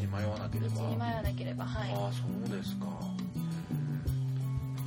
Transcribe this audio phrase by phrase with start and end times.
[0.00, 0.76] 道に迷わなければ。
[0.76, 1.90] 道に迷わなければはい。
[1.92, 2.86] ああそうですか。
[2.86, 3.16] うん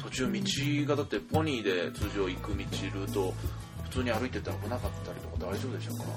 [0.01, 3.33] 途中道がだってポニーで通常行く道ルート
[3.83, 6.09] 普通に歩いてて危なかったりとか大丈夫でしたか？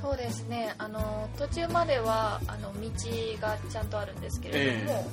[0.00, 0.74] そうですね。
[0.78, 2.88] あの途中まではあの道
[3.40, 5.06] がちゃんとあるんですけれども、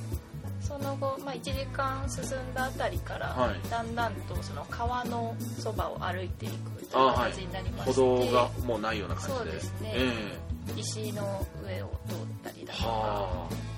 [0.60, 3.60] その後、まあ、1時間進んだあたりから、はい。
[3.70, 9.36] だんだんとその川のそばを歩いていくという形になりまして、歩道がもうないような感じで。
[9.38, 9.92] そうですね。
[9.94, 10.38] え
[10.76, 12.88] 石の上を通ったりえだとか。
[12.88, 13.70] はあ。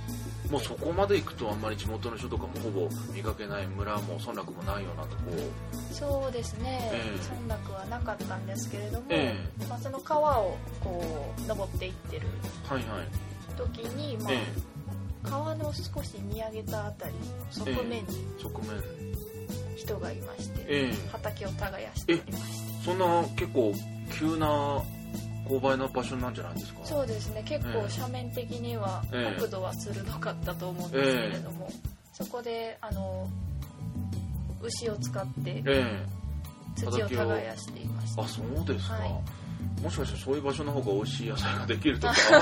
[0.50, 5.22] もうそこまで行くとあんまり地元の人とかもほぼ見かけない村も村落もないようなとこ。
[5.92, 7.42] そうですね、ええ。
[7.44, 9.34] 村落はなかったんですけれども、え
[9.68, 12.26] まあ、その川をこう登っていってる
[12.68, 13.08] はいはい。
[13.56, 14.38] 時に、まあえ
[15.22, 17.14] 川の少し見上げたあたり
[17.52, 19.12] 側面にえ側面。
[19.76, 21.08] 人がいまして、ええ。
[21.10, 22.84] 畑を耕しておりまして。
[22.84, 23.72] そんな結構
[24.12, 24.82] 急な
[25.48, 26.80] 勾配な場所なんじゃないですか？
[26.84, 27.42] そうですね。
[27.44, 29.34] 結構ええ斜面的にはええ。
[29.34, 31.68] 角度は鋭かったと思うんですけれども、
[32.12, 33.28] そこであの
[34.62, 36.06] 牛を使ってええ。
[36.76, 38.22] 土を耕していました。
[38.22, 39.82] あそうですか、はい。
[39.82, 42.40] もしかしてそういう場所の方が美味しい野菜ができるとか わ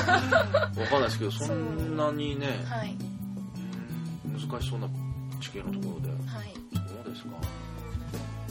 [0.87, 2.95] かんないですけどそんなにねはい。
[4.25, 4.89] うん難しそうな
[5.41, 6.09] 地形のところで。
[6.11, 6.55] はい。
[6.75, 7.31] そうですか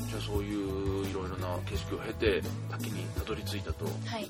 [0.10, 3.86] じゃあそういういろいろな景色を経て滝にたどり着いたと。
[3.86, 4.30] もうはい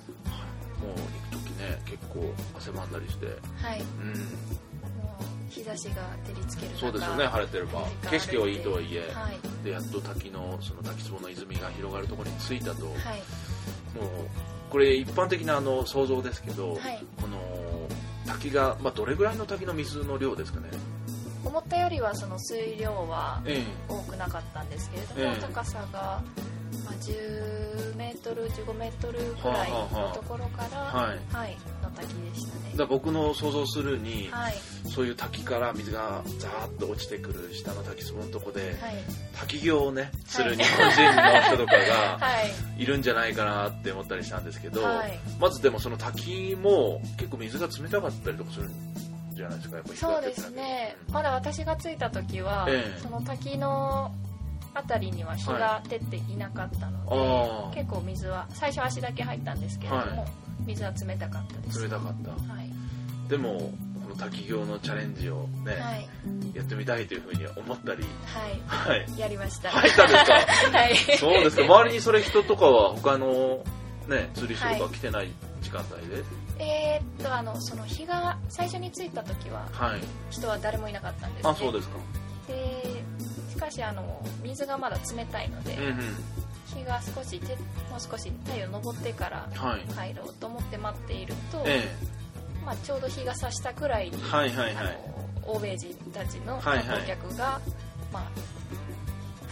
[1.31, 3.25] 行く時ね結構汗ばんだりして。
[3.25, 3.81] はい。
[3.81, 4.07] うん。
[5.01, 7.85] もう日差しが照りつける中そうですよね晴れてれば。
[8.09, 9.63] 景色はいいとはいえ、はい。
[9.63, 12.95] でやっと滝のその滝壺の泉が広がるところに着いたと、はい。
[13.95, 14.29] もう
[14.69, 17.03] これ一般的なあの想像ですけど、はい。
[17.21, 17.37] この
[18.25, 20.69] 滝が、まあ、どれぐらいの滝の水の量ですかね
[21.43, 25.41] 思ったよりはその水量はえ多くなかったんですけれども、ええ。
[25.41, 26.21] 高さが、
[26.85, 32.73] まあ、10メートル15メートルくらいのところから、はあははいの滝でしたね。
[32.75, 34.53] だ僕の想像するに、はい。
[34.89, 38.75] そういう滝から水がザーッと落ちてくる下の滝壺のとこで、はい。
[39.37, 42.41] 滝行をねするはい日本人の人とかが は
[42.77, 42.81] い。
[42.81, 45.19] いるんじゃないかなって思ったりしたんですけど、はい。
[45.39, 48.65] まずでもその滝も結構水が冷たかったりとかする。
[48.69, 48.71] ん
[49.39, 50.95] じゃないですかやっぱそうですね。
[51.07, 51.13] うん。
[51.13, 52.99] まだ私が着いた時は、ええ。
[53.01, 54.13] その滝の
[54.73, 60.31] あたりには日が照っていなかったので、あ結構水は最初足だけ入ったんですけれども、はい。
[60.65, 61.79] 水は冷たかったです。
[61.79, 62.29] あ冷たかった。
[62.31, 63.71] はい、でも
[64.03, 66.07] この滝行のチャレンジをね、はい。
[66.53, 68.03] やってみたいというふうに思ったり
[68.67, 68.91] はい。
[68.91, 69.19] はい。
[69.19, 69.69] やりました。
[69.69, 70.33] 入ったんですか？
[70.77, 70.95] はい。
[71.17, 71.63] そうですか。
[71.63, 73.63] 周りにそれ人とかは他の
[74.07, 76.23] ね釣り人とか来てない時間帯で？
[76.59, 81.97] えーっとあのその日が最初に着いた時ははい、人は誰もいなかったんです、ね、あそうですか。
[82.47, 83.03] で
[83.49, 85.95] しかしあの水がまだ冷たいので、うんうん。
[86.67, 87.55] 日が少して
[87.89, 89.81] もう少し太陽昇ってからはい。
[90.11, 91.83] 帰ろうと思って待っていると、え
[92.65, 94.93] まあ、ちょうど日が差したくらいに、えはいはいあはい。
[95.47, 96.85] の欧米人たちのはいはい。
[96.85, 97.61] 観光客が、
[98.13, 98.23] まあ、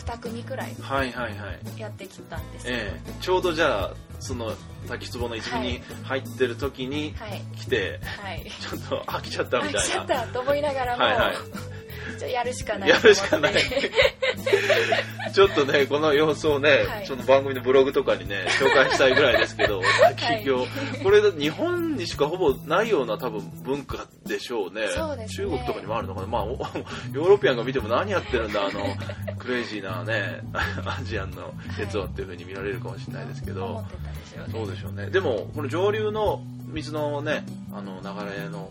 [0.06, 1.80] 2組くらいはいはいはい。
[1.80, 2.76] やってきたんですよ。
[2.76, 3.12] ええ。
[3.22, 4.54] ちょうどじゃあその
[4.88, 7.42] 滝壺の泉に入ってる時にはい。
[7.56, 8.46] 来て、はい。
[8.46, 11.36] ちょっと飽きちゃったみたい飽きちゃっなたと思いながらも、はいはい
[12.32, 13.54] やるしかないやるしかない。
[15.34, 17.06] ちょっとねこの様子をね、はい。
[17.06, 19.82] その番組のブログとかにね紹介したいぐらいですけど
[20.18, 20.66] 滝行、
[21.04, 24.88] これ日本にしかほぼないような多分文化でしょうね。
[25.18, 25.28] ね。
[25.30, 26.28] 中国とかにもあるのかな。
[26.28, 26.58] まあお
[27.14, 28.96] ヨーロピアンが見ても何やってるんだあの
[29.38, 34.54] クレイジーなねアジアンのやつはっていうふうに見られるかもしれないですけど、思ってたでしょうね。
[34.54, 35.10] そうでしょうね。
[35.10, 38.70] でもこの上流の水のねあの流れの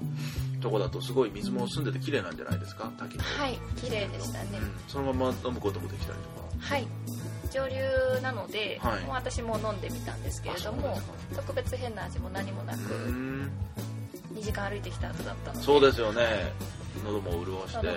[0.60, 2.90] とこだとすごい水も澄んでて綺麗なんじゃないですか？
[2.98, 3.24] 滝の。
[3.24, 6.74] はい綺麗でしたね、うん、そのまま飲むこともできたりとか？
[6.74, 6.86] はい。
[7.52, 7.74] 上流
[8.22, 9.00] なので、はい。
[9.04, 10.98] もう私も飲んでみたんですけれども
[11.34, 13.50] 特別変な味も何もなく、うーん。
[14.34, 15.64] 2時間歩いてきた後だったので。
[15.64, 16.22] そうですよね。
[17.04, 17.86] 喉も潤して。
[17.86, 17.96] はい。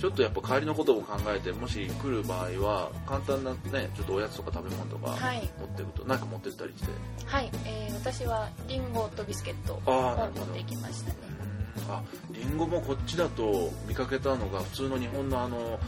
[0.00, 5.48] ちょっとやっぱ帰りのことも考えてもし来る場合は簡単なねちょっとおやつとか食べ物とかはい。
[5.60, 6.88] 持っていくとなんか持ってったりして。
[7.24, 9.80] はい、えー私はリンゴとビスケットを
[10.36, 11.16] 持っていきましたね。
[11.28, 11.31] うん
[11.88, 15.78] あリンゴもこっちだと見かけたのが普通の日本のあの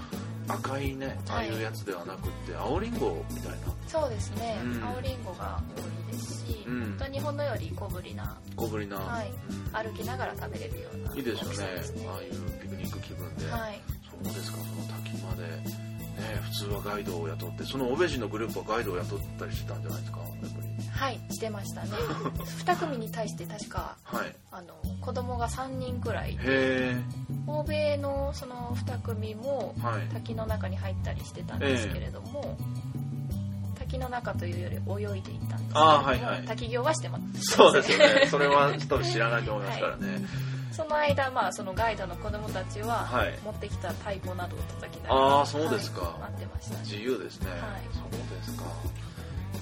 [0.47, 3.59] 赤いねああいうやつではなくって青リンゴみたいな。
[3.87, 4.85] そうですね、うん。
[4.85, 6.97] 青リンゴが多いですし、うん。
[7.01, 9.31] あと日本のより小ぶりな小ぶりな、はい。
[9.31, 9.53] う
[9.89, 9.91] ん。
[9.91, 11.57] 歩きながら食べれるようないいですよね。
[11.57, 12.09] ね。
[12.09, 13.81] ああいうピクニック気分で、はい。
[14.11, 14.59] そうですか。
[14.59, 21.91] その滝まで、ね、普通はガイドを雇ってそのオベジのグループはガイドを雇ったりしてたんじゃないですかやっぱりはいしてましたね。
[22.65, 24.35] 2組に対して確かはい。
[24.53, 26.39] あの子供が3人くらい。
[27.47, 30.09] 欧米のその2組もはい。
[30.13, 32.57] 滝の中に入ったりしてたんですけれども、
[33.79, 36.45] 滝の中というより泳いでいたんですけれどはいはい。
[36.45, 37.57] 滝行はしてます。
[37.57, 38.27] そうですよね。
[38.31, 40.25] それは多分知らないと思いますからね、
[40.71, 43.39] その間、まあ、そのガイドの子供たちは、はい。
[43.45, 46.81] 持ってきた太鼓などを叩きながらああそうですか、はい、待ってましたね。
[46.85, 47.61] 自由ですね、はい。
[47.93, 48.65] そうですか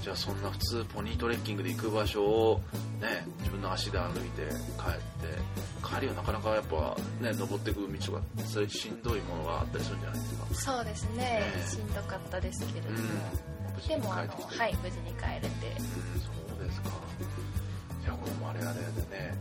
[0.01, 2.61] じゃあそんな普通ポニートレッキングで行く場所を
[3.01, 4.43] ね自分の足で歩いて
[4.77, 5.39] 帰って
[5.95, 10.35] 帰りはなかなかやっぱね登っていく道とかそういうしんどいものがあったりするんじゃないです
[10.67, 10.75] か？
[10.77, 13.01] そうですね、ねしんどかったですけれども、う
[13.85, 13.89] ん。
[13.89, 15.49] でもあの、はい、無事に帰れて。
[15.79, 15.83] う
[16.19, 16.31] んそ
[16.63, 16.91] うですか。
[18.03, 19.35] じゃあこのマレアレでね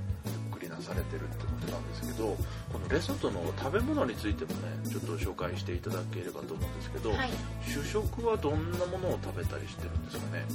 [0.81, 2.38] されてるってことなんですけど
[2.72, 7.30] このレソトの食べ物についてもねちょっと紹介していただければと思うんですけど、はい。
[7.68, 10.45] 主食はどんなものを食べたりしてるんですかね？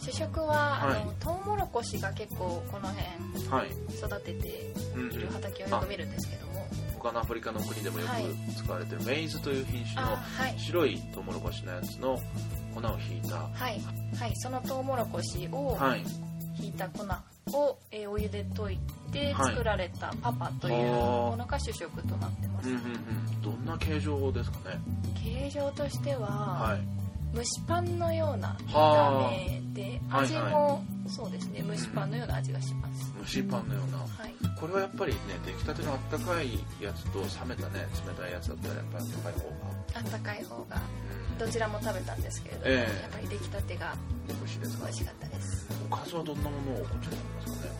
[0.00, 1.02] 主食は、はい。
[1.02, 6.66] あのトウモロコシが結構この辺はい、育ててうんいる畑をよく見るんですけども、
[6.98, 8.24] 他のアフリカの国でもよはい。
[8.24, 10.16] く使われてるメイズという品種の
[10.58, 12.20] 白いトウモロコシのやつの
[12.74, 13.36] 粉をひいた。
[13.36, 13.80] はい、
[14.18, 16.04] はい、そのトウモロコシをはい。
[16.54, 17.04] ひいた粉
[17.54, 18.78] を、えーお湯で溶い
[19.12, 19.54] てはい。
[19.54, 23.42] 作られたパパというものが主食となってます、うんうんうん。
[23.42, 24.78] どんな形状ですかね？
[25.22, 27.36] 形状としては、はい。
[27.36, 29.30] 蒸しパンのような見たはあ。
[29.30, 30.24] 目ではい。
[30.24, 31.62] 味も、そうですね。
[31.66, 33.98] 蒸しパンのような味がします、蒸しパンのような。
[33.98, 34.34] はい。
[34.60, 39.54] これはやっぱりね出来たてのあったかいやつと冷めたね冷たいやつだったらやっぱり高い方が。
[39.94, 40.76] あったかい方が。
[40.76, 43.02] うんどちらも食べたんですけれども、ええ。
[43.02, 43.94] やっぱり出来たてが
[44.28, 45.66] 美味しいですか美味しかったです。
[45.90, 47.70] おかずはどんなものをこっちにありますかね。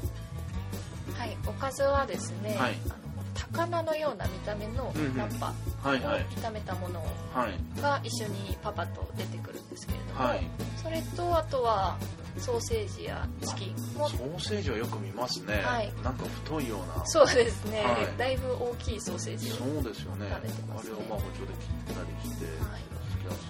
[1.19, 2.75] はいおかずはですね、はい。
[2.87, 2.97] あの
[3.35, 5.53] 高菜のような見た目のナッパを
[5.85, 7.01] 炒めたもの
[7.33, 7.81] はい。
[7.81, 10.47] が一緒にパパと出てくるんですけれども、はい。
[10.83, 11.97] それとあとは
[12.39, 13.99] ソーセージやチキン。
[13.99, 15.93] もソーセージはよく見ますね、はい。
[16.05, 17.05] なんか太いような。
[17.07, 18.19] そうですね、はい。
[18.19, 20.27] だいぶ大きいソーセージをそうですよね。
[20.27, 20.33] ね。
[20.33, 20.49] あれ
[20.93, 22.83] をまあ包丁で切ったりして、はい
[23.29, 23.49] 出して。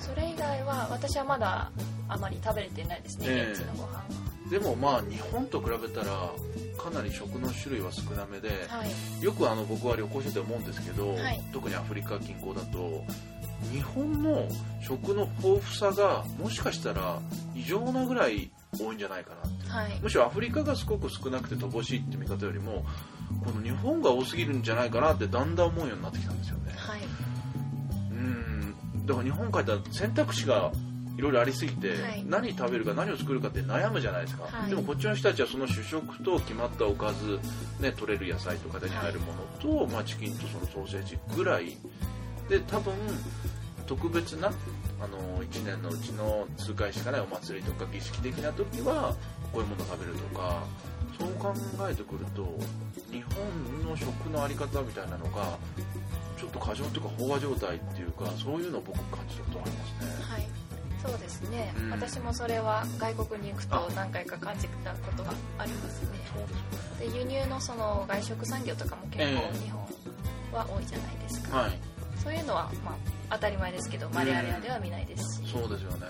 [0.00, 1.70] それ以外は私はまだ
[2.08, 3.52] あまり食べれてないですね、ええ。
[3.52, 4.04] 現地のご飯は。
[4.50, 6.30] でもまあ日本と比べたら
[6.76, 9.24] かなり食の種類は少なめで、はい。
[9.24, 11.42] よくあの僕は旅行してて思うんですけど、はい。
[11.52, 13.02] 特にアフリカ近郊だと
[13.72, 14.46] 日本の
[14.82, 17.18] 食の豊富さがもしかしたら
[17.54, 19.70] 異常なぐらい多いんじゃないかなって。
[19.70, 20.00] はい。
[20.02, 22.84] むしろアフリカがすごく少なくて乏しいって見方よりも
[23.42, 26.74] この日本が多すぎるんじゃないかなってだんだん思うようになってきたんですよね。
[26.76, 27.00] はい。
[27.00, 27.23] うん
[29.04, 30.72] だから日本帰ったら選択肢が
[31.16, 32.24] いろいろありすぎて、はい。
[32.26, 34.70] 何食べるか何を作るかって悩むじゃないですか、はい。
[34.70, 37.38] でもこっちの人たちはその主食と決まったおかず、
[37.80, 41.76] ね、取れる野菜とか手に入るものと、まあ、チキンとそのソーセージぐらい。
[42.48, 42.94] で多分
[43.86, 49.14] 特別なあの1年のうちの数回しかないお祭りとか儀式的な時は
[49.52, 50.62] こういうもの食べるとか。
[51.18, 51.54] そう考
[51.88, 52.42] えてくると
[53.10, 55.58] 日本の食のあり方みたいなのが
[56.44, 60.24] ちょっと過剰というか飽和状態っていうかそういうのを僕感じたことありますね。
[60.28, 60.48] はい。
[61.02, 61.90] そうですね、うん。
[61.90, 66.08] 私もそれは外国に行くと何回か感じたことがありますね。
[66.98, 67.12] でね。
[67.12, 69.58] で輸入のその外食産業とかも結構ええ。
[69.58, 69.82] 日本
[70.52, 71.78] は多いじゃないですか、はい。
[72.22, 76.06] そういうのはまあ当たり前ですけどマレアレアでは見ないですし、そうですよね。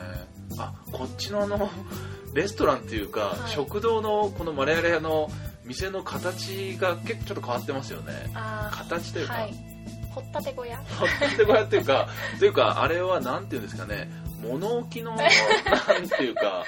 [0.58, 1.70] あこっちのあの
[2.34, 3.52] レストランっていうか、はい。
[3.52, 5.30] 食堂のこのマレアレアの
[5.64, 8.32] 店の形が結構ちょっと変わってますよね。
[8.72, 9.73] 形というか、はい
[10.14, 10.76] 掘ったて小屋。
[10.76, 14.10] ほってこうやっていうかというかあれはなんていうんですかね。
[14.42, 16.64] 物置の なんていうか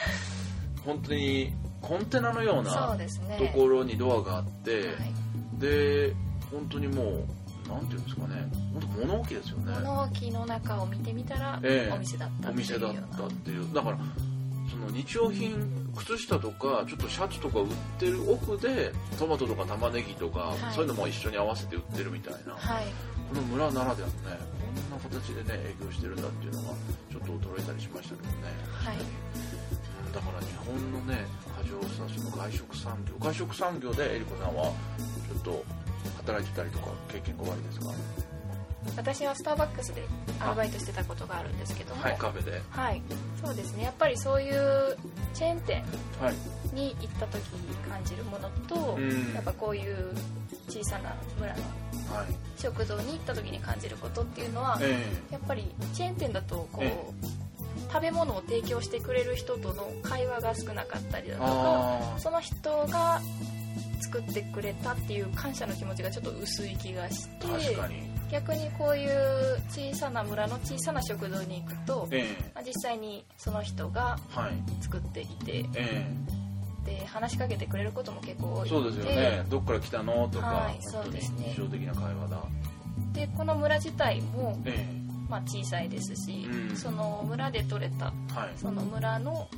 [0.84, 2.96] 本当にコンテナのような
[3.38, 4.86] ところにドアがあって、はい。
[5.58, 6.14] で
[6.50, 8.48] 本当にもうなんていうんですかね。
[8.72, 9.72] 本当物置ですよね。
[9.74, 11.94] 物置の中を見てみたら、ええ。
[11.94, 13.74] お店だったお店だったっていう。
[13.74, 13.98] だから
[14.70, 20.58] その日用品靴下とかちょっとシャツとか売ってる奥でトマトとか玉ねぎとか、はい。
[20.74, 22.84] そういうのも一緒に合わせて売ってるみたいな、はい
[23.28, 26.68] この村ならではのねこんな形でね営業してるんだっていうのが
[27.10, 28.34] ちょっと驚いたりしましたけどね。
[28.72, 28.96] はい。
[28.96, 29.06] うん
[30.16, 31.26] だから日本のね
[31.60, 34.72] 過剰さその外食産業外食産業でえりこさんはちょ
[35.38, 35.64] っと
[36.16, 37.92] 働いてたりとか経験がおありですか？
[38.96, 40.02] 私はスターバックスで
[40.40, 42.02] アルバイトしてたことがあるんですけども。
[42.02, 42.62] はいカフェで。
[42.70, 43.02] はい。
[43.44, 43.82] そうですね。
[43.84, 44.96] やっぱりそういう
[45.34, 45.82] チェーン店
[46.18, 46.34] はい
[46.76, 49.34] に行った時に感じるものと、うん。
[49.34, 50.14] やっぱこういう
[50.68, 51.62] 小さな村の
[52.14, 56.92] はい食堂に行った時に感じることっていうのは、えやっぱりチェーン店だとこう、え
[57.92, 63.20] 食べ物を提供してくれる人との会話が少なかったりだえとかあその人が
[64.00, 67.46] 作ってくれたっていう感謝の気持ちがちょっと薄い気がして
[68.30, 74.18] 逆にこういう小さな村の小さな食堂に行くと、えまあ実際にその人が
[74.80, 76.06] 作っていてえ
[76.86, 79.44] で話しかけてくれることも結構多いえそうですよね。
[79.50, 80.28] どっから来たの？
[80.28, 81.52] とか、はいそうですね。
[81.54, 82.42] 日常的な会話だ。
[83.12, 84.86] でこの村自体も、え
[85.28, 86.76] まあ、小さいですし、うん。
[86.76, 88.50] その村で採れたえはい。
[88.56, 89.48] その村の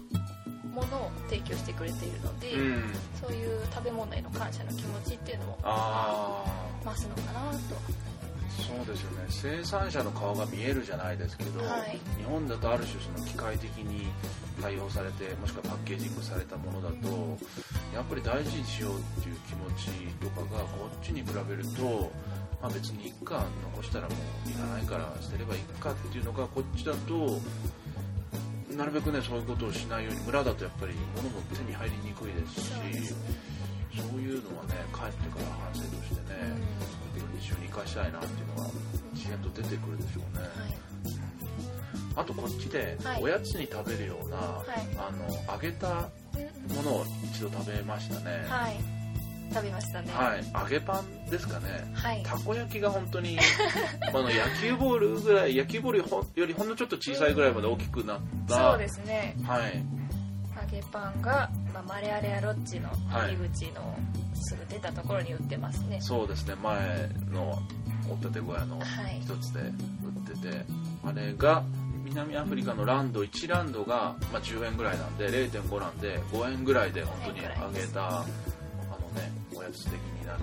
[0.74, 2.84] ものを提供してくれているので、うん。
[3.20, 5.58] そういう食べ物への感謝の気持ちっていうのも
[6.84, 7.56] 増すのかなと
[8.48, 9.26] そうですよね。
[9.28, 11.98] 生産者の顔が見えるじゃないですけど、はい。
[12.16, 14.08] 日本だとある種その機械的に
[14.60, 17.38] 対応されてもしくはパッケージングされたものだと
[17.94, 19.90] やっぱり大事にしようっていう気持ち
[20.20, 22.10] とかがこっちに比べると、
[22.60, 24.14] まあ、別にいっか残したらも
[24.46, 27.40] ういらないから捨てればいいかっていうのがこっちだと
[28.76, 32.72] なるべくねそういうことをしないように村だとやっぱり物も手に入りにくいですし
[33.96, 36.54] そういうのはね帰ってから反省としてね、
[37.40, 38.70] 日常に生かしたいなっていうのが
[39.14, 40.78] 自然と出てくるでしょうね、はい。
[42.16, 43.22] あとこっちではい。
[43.22, 44.40] おやつに食べるような、い。
[44.96, 48.44] あの揚げたうんものを一度食べましたね。
[48.48, 48.98] はい。
[49.50, 50.12] 食べましたね。
[50.12, 51.90] はい、揚げパンですかね。
[51.94, 52.22] はい。
[52.22, 53.38] たこ焼きが本当に
[54.06, 54.30] あの野
[54.60, 59.34] 球ボールぐらい野球ボールほんよりほんのちょっと小さいぐらいまで大きくなった、そうですね。
[59.46, 59.97] はい
[60.70, 63.96] 揚げパンが、まあ、マレアレアロッジの入り口の
[64.34, 65.98] すぐ出たところに売ってますね。
[66.00, 66.54] そうですね。
[66.62, 67.58] 前の
[68.10, 69.20] お立て小屋のはい。
[69.20, 69.72] 一つで売
[70.30, 70.64] ってて、
[71.04, 71.64] あれが
[72.04, 80.40] 南アフリカのランド1ランドが、まあ、10円ぐらいなんで0.5なんで5円ぐらいで本当に揚げたあのねおやつ的になる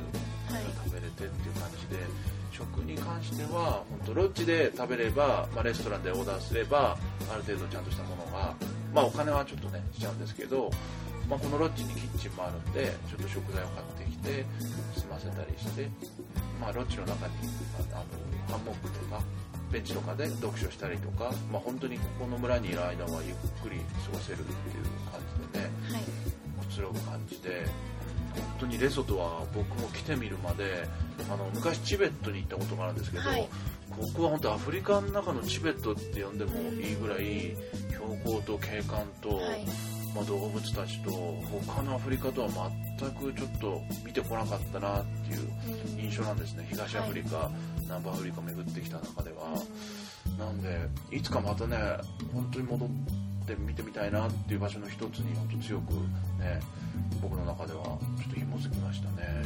[0.50, 0.64] はい。
[0.86, 2.04] 食べれてっていう感じで
[2.52, 6.98] 食に関しては本当ロッジで食べれば、まあ、レストランでオーダーすれば
[7.32, 8.56] ある程度ちゃんとしたものが、
[8.96, 10.72] まあ、お金はちょっとねしちゃうんですけど、
[11.30, 14.46] まあ、このロッジにキッチンもあるんでちょっと食材を買ってきて
[14.96, 15.90] 済ませたりして、
[16.62, 17.34] まあ、ロッジの中に
[17.92, 19.22] あのハンモックとか
[19.70, 25.20] ベンチとかで読書したりとか、まあ、本当にここの村にいる間はゆっくり過ごせるっていう感
[25.52, 26.04] じでねはい。
[26.66, 27.66] くつろぐ感じで
[28.42, 30.88] 本当にレソトは僕も来てみるまで
[31.30, 33.48] あの昔チベットに行ったことがあるんですけど、はい。
[33.90, 36.52] ここは本当アフリカの中のチベットって呼んでも
[36.82, 37.56] いいぐらい
[37.90, 39.66] 標高と景観と、はい。
[40.14, 42.50] まあ、動物たちと他のアフリカとは
[42.98, 45.42] 全くちょっと見てこなかったなっていう
[45.96, 46.00] うん。
[46.00, 46.66] 印象なんですね。
[46.70, 47.52] 東アフリカ、
[47.84, 49.62] 南部アフリカ巡ってきた中では。
[50.38, 51.78] なんでいつかまたね
[52.34, 55.94] 本当に戻って見てみたいなっていう場所の一つに本当強く
[56.40, 56.60] ね
[57.22, 59.44] 僕の中ではちょっと紐づきましたね、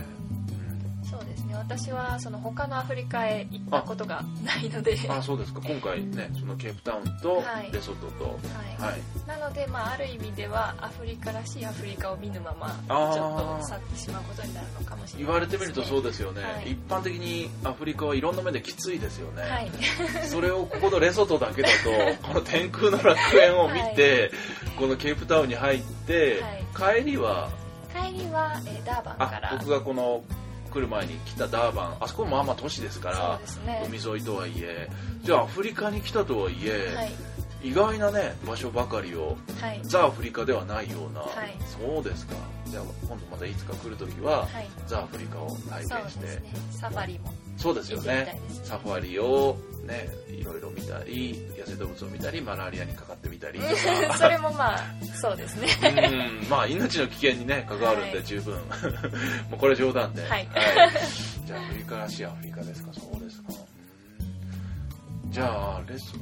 [1.04, 1.56] そうですね。
[1.56, 4.94] 私はその他のアフリカへ行ったことがないので。
[4.94, 5.62] うん、あそうですか。
[5.64, 7.72] 今回ねそのケープタウンとはい。
[7.72, 8.26] レソトと。
[8.26, 8.80] はい。
[8.80, 16.72] はい、なので、まあ、ある意味ではアフリカらしいアフリカを見ぬままちょっと去ってしまうことになるのかもしれない言われてみるとそうですよね、はい。
[16.72, 19.72] 一般的にアフリカはいろんな面できついですよね、はい。
[20.28, 24.32] それをここのレソトだけだと この天空の楽園を見て、
[24.78, 26.42] このケープタウンに入って、
[26.76, 27.50] 帰りは？
[27.94, 29.54] 帰りは、えーダーバンから。
[29.54, 30.24] あ僕がこの
[30.70, 33.84] 来る前に来たダーバンあそこもまあまあ都市ですからね。
[33.88, 34.90] 海沿いとはいえ。
[35.24, 37.12] じゃあアフリカに来たとはいえ、はい。
[37.62, 39.82] 意外なね場所ばかりをはい。
[39.84, 41.56] ザ・アフリカではないような、はい。
[41.66, 42.36] そうですか。
[42.68, 44.68] じゃあ今度またいつか来るときは、はい。
[44.88, 46.26] ザ・アフリカを体験して。
[46.26, 46.44] ね。
[46.72, 47.34] サファリも。
[47.58, 48.40] そうですよね。
[48.64, 53.60] サファリをねいろいろ見たり野生動物を見たりマラリアにかかってみたり
[54.18, 54.80] それもまあ
[55.22, 55.68] そうですね。
[56.44, 58.26] うんまあ命の危険にね関わるんではい。
[58.26, 58.54] 十分、
[59.50, 60.48] もうこれ冗談で、はい。
[61.46, 62.92] じゃあアフリカらしいアフリカですか？
[62.94, 63.54] そうですか。
[65.26, 65.32] うん。
[65.32, 65.46] じゃ
[65.78, 66.14] あレス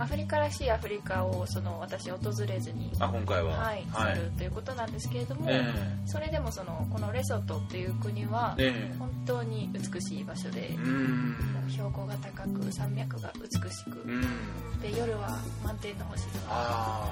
[0.00, 3.58] アフリカらしいアフリカをその私訪れずにあ今回は。
[3.58, 4.16] はい、はい。
[4.16, 5.62] するということなんですけれども、え
[6.06, 8.94] それでもそのこのレソトっていう国はええ。
[8.98, 11.36] 本当に美しい場所でえ、うん。
[11.68, 14.80] 標高が高く山脈が美しくうん。
[14.80, 16.42] で夜は満天の星空。
[16.48, 17.10] あ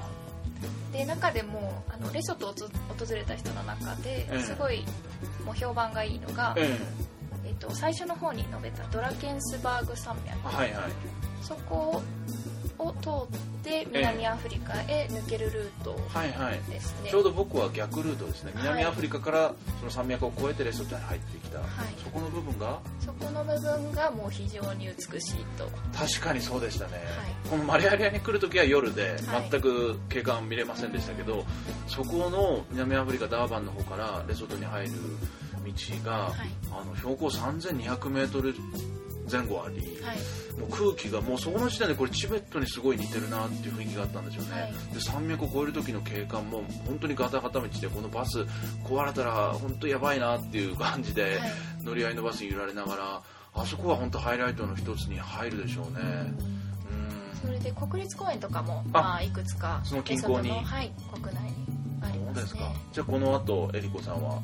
[0.92, 4.40] で中でもあのレソトをつ訪れた人の中でええ。
[4.40, 4.84] すごい
[5.44, 6.76] もう評判がいいのがあ、え。
[7.44, 10.38] えっと、最初の方に述べたドラケンスバーグ山脈。
[10.52, 10.92] えはいはい。
[11.42, 12.02] そこ
[12.78, 16.60] をを通って南アフリカへ抜けるルートはいはい。
[16.70, 18.52] ですね、ちょうど僕は逆ルートですね。
[18.54, 18.62] はい。
[18.62, 21.62] 南アフリカからその山脈を越えてレソトに入ってきた、い。
[22.02, 22.78] そこの部分が？
[23.00, 25.68] そこの部分がもう非常に美しいと。
[25.96, 27.02] 確かにそうでしたね、
[27.46, 27.48] い。
[27.48, 29.48] このマリアリアに来る時は夜ではい。
[29.50, 31.44] 全く景観見れませんでしたけど、
[31.86, 34.92] そこの南アフリカダーバンの方からレソトに入る
[35.64, 35.72] 道
[36.04, 36.32] が、はい。
[36.70, 38.54] あの標高 3200m
[39.30, 40.16] 前後あり、はい。
[40.58, 44.72] もう空気がもうそこの時点でこれチベットにすごい似てるなっていう雰囲気があったんですよね、はい。
[44.94, 48.40] で山脈を越える時の景観も本当にガタガタ道でこのバス
[48.84, 51.32] 壊れたら本当やばいなっていう感じで、はい。
[51.82, 53.22] 乗り合いのバスに揺られながら
[53.54, 56.00] あそこは本当ハイライトの一つに入るでしょうね。
[57.42, 60.50] それで国立公園とかもあまあいくつかその近郊に。
[60.50, 61.50] はい国内に
[62.02, 62.40] ありうんますね。
[62.40, 62.72] そうですか。
[62.92, 64.30] じゃあこの後えりこさんは？
[64.30, 64.42] 行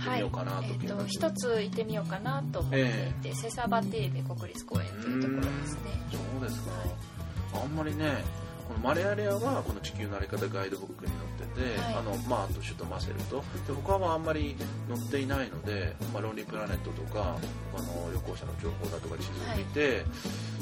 [0.00, 5.80] ってみようかなとはいえー、一つ行ってみようかなと思っていて、セサバテーベ国立公園というところですね。
[6.12, 7.64] そうですか、はい。
[7.64, 8.24] あんまりね
[8.68, 11.94] このマレアレアはこの地球の歩き方ガイドブックに載ってて、はい。
[11.94, 13.42] あのまあ、あと首都マセルと。
[13.66, 14.56] で他はあんまり
[14.94, 17.38] 載っていないので、まあ、ロンリープラネットとか
[17.74, 20.04] あの旅行者の情報だとか地図を見て、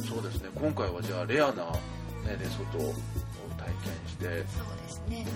[0.09, 0.51] そうですね。
[0.55, 2.95] 今回はじゃあレアな、ね、レソトを
[3.59, 4.33] 体験して、そう
[4.85, 5.27] ですね。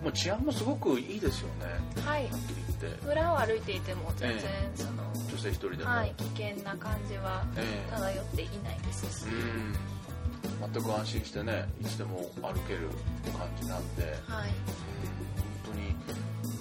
[0.00, 2.02] うん、もう治安もすごくいいですよね。
[2.04, 2.24] はい。
[2.24, 3.06] はっきりて。
[3.06, 7.90] 裏を歩いていても全然えその、女性一人でも、はい、危険な感じはええ。
[7.90, 9.20] 漂っていないです。
[9.20, 10.72] し、うん。
[10.72, 12.88] 全く安心してねいつでも歩ける
[13.36, 14.14] 感じなんで、はい。
[15.64, 15.94] 本当に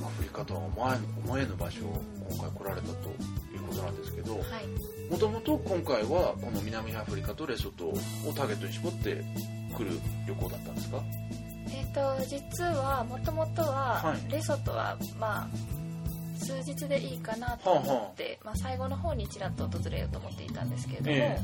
[0.04, 5.12] アフリカとは思え思えぬ場所を今回来られたということなんですけどはい。
[5.12, 7.94] もともと今回はこの南アフリカとレソトを
[8.36, 9.24] ターゲットに絞って
[9.78, 11.04] 来る旅行だったんですか？
[11.70, 14.32] えっ、と実はもともとは、はい。
[14.32, 15.48] レソトはまあ
[16.44, 21.40] 数日でいいかなと思って、まあ、最後の方にちらっと訪れようと思っていたんですけれども、え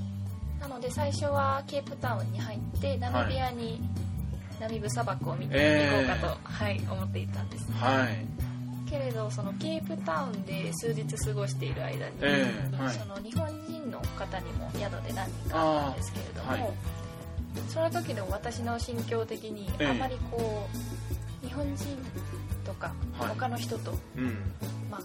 [0.60, 3.82] なので最初はケープタウンに入ってナミビアに、
[4.60, 8.26] ナミブ砂漠を見ていこうかと、はい、思っていたんですはい。
[8.90, 12.94] けれどそのケープタウンで数日過ごしている間に、ええはい。
[12.94, 16.74] その日本人の方にも宿で何人かあったんですけれども、はい。
[17.70, 19.88] その時の私の心境的にええ。
[19.88, 20.68] あまりこ
[21.44, 21.86] う日本人
[22.70, 23.30] とかはい。
[23.30, 24.38] 他の人と、うん。
[24.92, 25.02] まあ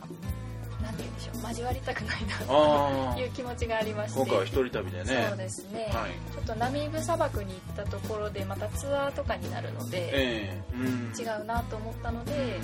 [0.83, 4.19] なんて言うんでしょう交わりたくないなあと いう気持ちがありまして。
[4.21, 5.27] 今回は一人旅でね。
[5.31, 6.11] そうですね、はい。
[6.35, 10.75] ちょっとナミブ砂漠に行ったところでまたツアーとかになるので、ええ。
[10.75, 11.13] うん。
[11.19, 12.59] 違うなと思ったので、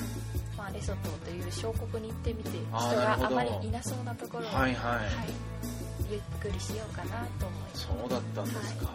[0.59, 5.07] まあ、レソトという小国に行ってみて人があまりいなそうなところを、はいはい、はい。
[6.11, 7.87] ゆっくりしようかなと思います。
[7.87, 8.91] そうだったんですか、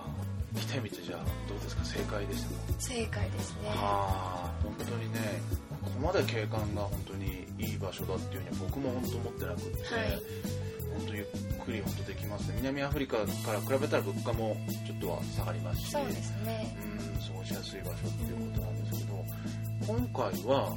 [0.56, 1.84] 来てみてじゃあどうですか？
[1.86, 2.56] 正解でしたか？
[2.78, 3.70] 正解ですね。
[3.78, 5.42] ああ本当にね
[5.86, 10.22] ここまで景観が本当にいい場所だっていうふうには僕も本当思ってなくって、はい。
[10.98, 11.26] 本当ゆっ
[11.66, 12.56] くり本当できますね。
[12.58, 16.78] 南アフリカから比べたら物価もちょっとは下がりますしそうですね。
[16.82, 19.26] うん過ごしやすい場所っていうことなんですけど
[19.88, 20.76] 今回は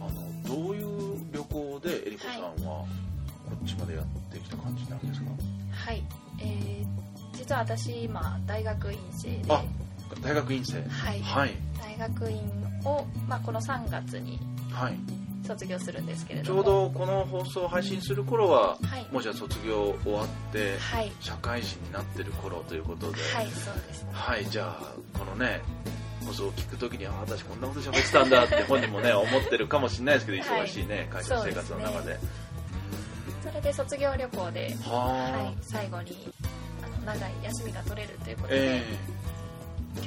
[0.00, 2.86] あのどういう旅行でえりこさんはこ
[3.64, 5.30] っちまでやってきた感じなんですか、
[5.72, 6.02] はい。
[6.40, 6.86] えー
[7.36, 9.44] 実は私今大学院生で。
[9.48, 9.62] あ
[10.22, 10.82] 大学院生。
[10.88, 11.20] はい。
[11.20, 11.54] はい。
[11.78, 12.40] 大学院
[12.86, 14.38] を、まあ、この3月に
[14.72, 14.94] はい。
[15.46, 16.58] 卒業するんですけれちども。
[16.58, 19.06] ょうどこの放送を配信する頃ははい。
[19.12, 21.12] もうじゃあ卒業終わってはい。
[21.20, 23.22] 社会人になってる頃ということで。
[23.34, 24.10] はいそうですね。
[24.12, 25.60] はいじゃあこのね
[26.26, 30.62] 放送を聞くときにあ私こんなこと喋ってたんだって 本人もね思ってるかもしれないですけどはい。
[30.62, 32.18] 忙しいね会社生活の中で。
[33.44, 36.28] それで卒業旅行で、はい、最後に
[36.82, 38.82] あの長い休みが取れるということで、え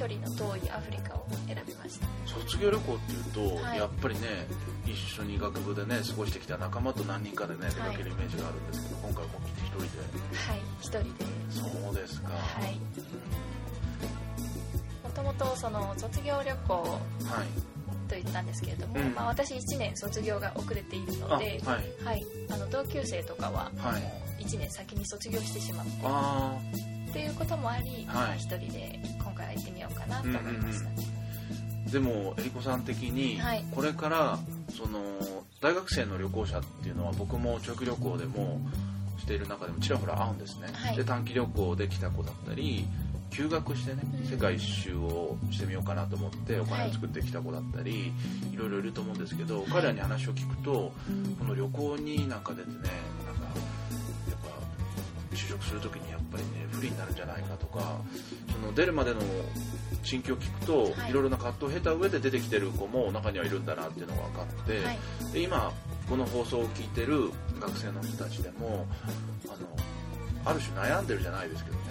[0.00, 2.06] 距離の遠いアフリカを選びました。
[2.06, 3.24] ー卒業旅行っていう
[3.58, 3.78] と、はい。
[3.78, 4.46] やっぱりね
[4.86, 9.86] 一緒に学部でね過ごしてきた仲間と何人かでね出かけるイメージがあるんですけど、今回もう来て一人で。
[10.32, 11.04] はい一人で。
[11.50, 12.28] そうですか。
[12.30, 12.80] はい。
[15.04, 16.98] もともとその卒業旅行はい。
[18.08, 19.14] と言ったんですけれども、うん。
[19.14, 22.04] まあ、私1年卒業が遅れているあので、はい。
[22.04, 24.42] はい、あの同級生とかははい。
[24.42, 26.58] 1年先に卒業してしまってあ
[27.10, 28.04] っていうこともあり、はい。
[28.06, 33.64] まあ一人で今回は行ってみようかなと思いました、ーでもえりこさん的にはい。
[33.72, 34.38] これから
[34.76, 35.00] その
[35.60, 38.60] 大学生の旅行者っていうのは僕も長期旅行でも
[39.18, 40.96] している中でもちらほら会うんですね、はい。
[40.96, 42.84] で短期旅行で来た子だったり
[43.30, 44.26] 休学してねうん。
[44.26, 48.12] 世界一周をしてみようかなと思ってお金を作ってきた子だったり、
[48.52, 50.92] い、ろいろいると思うんですけど、彼らに話を聞くと
[51.38, 52.90] この旅行になんか出てね
[55.32, 58.00] 就職する時にやっぱりね不利になるんじゃないかとか
[58.52, 59.20] その出るまでの
[60.02, 61.10] 心境を聞くと、はい。
[61.10, 64.98] い、ろいろな葛藤を経た上で出てきてる子も中にはいるんだなっていうのが分かって、はい。
[65.32, 65.72] で今
[66.08, 68.86] この放送を聞いてる学生の人たちでも
[69.44, 71.82] あのある種悩んでるじゃないですけどね。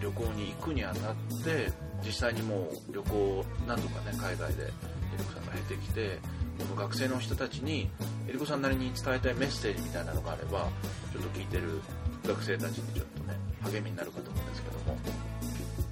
[0.00, 1.72] 旅行に行くにあたって
[2.04, 6.18] 実際にもう旅行何度かね海外でえりこさんが経てきて
[6.58, 7.88] この学生の人たちに
[8.28, 10.68] えりこさんなりに伝えたいメッセージみたいなのがあれば
[11.12, 11.80] ちょっと聞いてる
[12.26, 14.98] 学生たちにちょっとね励みになるかと思うんですけども。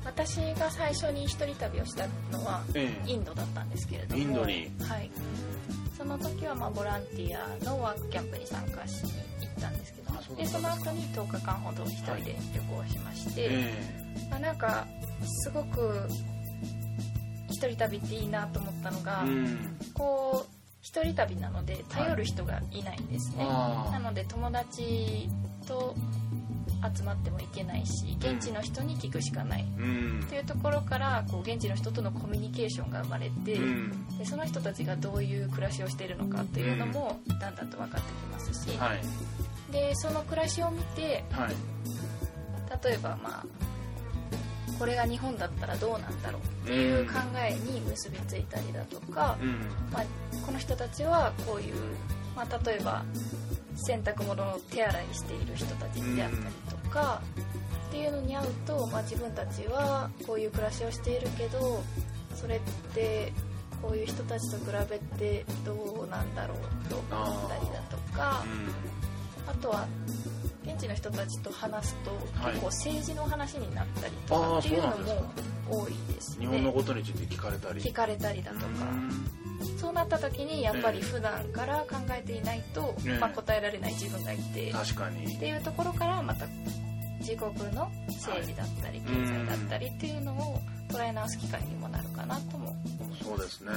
[0.05, 3.11] 私が最初に一人旅をしたのはええ。
[3.11, 4.23] インドだったんですけれども。
[4.23, 4.71] インドに。
[4.81, 5.11] はい。
[5.97, 9.13] その時はまあボランティアのワークキャンプに参加しに
[9.47, 14.87] 行ったんですけどあそでその後に10日間ほど一人で旅行しまして、えまあ、なんか
[15.45, 16.09] すごく
[17.49, 19.77] 一人旅っていいなと思ったのえが、うん。
[19.95, 20.52] こう
[20.83, 25.29] 一人旅なので頼る人がいないんですね、あなので友達
[25.67, 25.95] と
[26.97, 30.21] 集まってもいけないし現地の人に聞くしかない、あうん。
[30.25, 34.19] っていうところからこう現地の人とのコミュニケーションが生まれて、うん。
[34.19, 39.01] でその人たちがどういう暮らしをしているのかっていうのもだんだんと分かってきますし、はい。
[39.73, 41.55] でその暮らしを見てはい。
[42.85, 43.47] 例えばまあ
[44.83, 49.51] これが日本だったらどうなんだろうっていう考えに結びついたりだとか、うん。
[49.93, 50.05] まあ、
[50.45, 51.75] この人たちはこういう、
[52.35, 53.05] まあ、例えば
[53.77, 56.43] 洗濯物を手洗いしている人たちであったり
[56.83, 57.23] とか、
[57.91, 61.85] っていうのに会うと、まあ、自分たちはこういう暮らしをしているけど
[62.35, 62.61] それっ
[62.93, 63.33] て
[63.81, 68.45] こういう人たちと比べてどうなんだろうと思ったりだとか
[69.47, 69.87] あとは
[70.65, 72.53] 現地の人たちと話すと、はい。
[72.53, 74.95] 結構政治の話になったりとかっていうのも
[75.71, 76.47] 多いですね。
[76.47, 77.81] 日本のことについて聞かれたり。
[77.81, 78.67] 聞かれたりだとか。
[79.77, 83.19] そうなった時にやっぱり普段から考えていないと、ええ。
[83.19, 85.39] まあ、答えられない自分がいて、っ確かに。
[85.39, 86.47] ていうところからまた
[87.21, 92.77] 自国の政治だったり経済だったりっていうのを捉え直す機会にもなるかなとも
[93.23, 93.71] そうですね、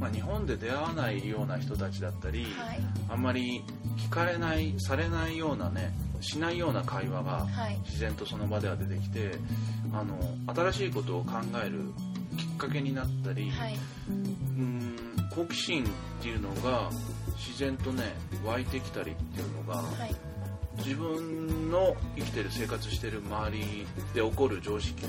[0.00, 2.80] まあ、日本で出会わないような人たちだったり、はい。
[3.10, 3.62] あんまり
[3.98, 7.78] 聞かれないされないようなねしないような会話がはい。
[7.84, 9.32] 自然とその場では出てきて
[9.92, 10.18] あの
[10.54, 11.32] 新しいことを考
[11.62, 11.92] える
[12.38, 13.74] きっかけになったり、はい。
[14.08, 14.96] うーん
[15.34, 15.86] 好奇心っ
[16.22, 16.90] ていうのが
[17.36, 20.14] 自然とね湧いてきたりっていうのが、はい。
[20.78, 25.04] 自分の生きてる生活してる周りで起こる常識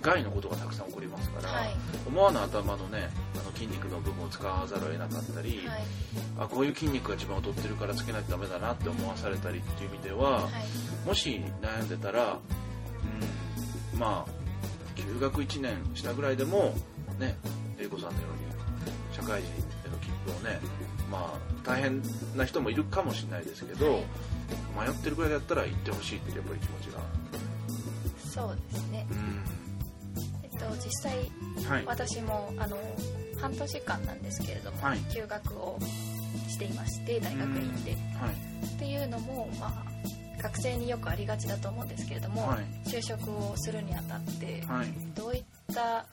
[0.00, 1.70] 外のことがたくさん起こりますから、はい。
[2.06, 5.82] 思わぬ頭のねあの筋肉の部分を使わざるを得なかったり、はい。
[6.38, 11.06] あこういう筋肉が一番劣ってるからつけないとダメだなって思わされたりっていう意味では、はい。
[11.06, 12.38] もし悩んでたら、
[13.92, 14.30] うん、まあ
[14.94, 16.74] 休学1年したぐらいでも
[17.18, 17.36] ね
[17.78, 19.50] 英子さんのように社会人
[19.86, 20.60] への切符をね
[21.10, 22.02] まあ大変
[22.36, 24.04] な人もいるかもしれないですけど、はい。
[24.78, 27.00] 迷ってるぐらいだったら行ってほしいっていうやっぱり気持ちが。
[28.30, 29.16] そうですね、えっ
[30.58, 31.18] と、実際
[31.56, 31.84] うんはい。
[31.86, 32.76] 私もあの
[33.40, 34.98] 半年間なんですけれども、はい。
[35.12, 35.78] 休学を
[36.48, 38.66] していまして大学院で、はい。
[38.66, 42.88] っていうのも、まあ、学生によくありがちだと思うんですけれども、はい。
[42.88, 44.86] 就職をするにあたってはい。
[45.14, 45.44] どういっ
[45.74, 46.06] た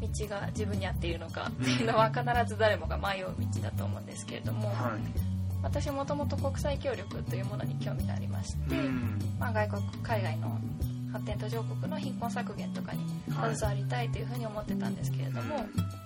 [0.00, 5.30] 道が自分に合っているのかっていうのは必ず誰もが迷う道だと思うんですけれども、はい。
[5.62, 9.18] 私もともと国際協力というものに興味がありまして、うん。
[9.38, 10.58] まあ、外国海外の
[11.12, 13.56] 発展途上国の貧困削減とかにはい。
[13.56, 15.56] 携わりたいというふうに思ってたんですけれども、